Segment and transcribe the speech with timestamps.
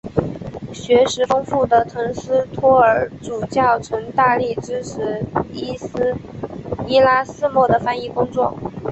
[0.73, 5.23] 学识丰富的滕斯托尔主教曾大力支持
[6.87, 8.51] 伊拉斯谟的翻译工作。